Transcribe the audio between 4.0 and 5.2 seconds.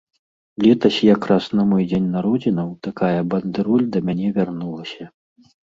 мяне вярнулася.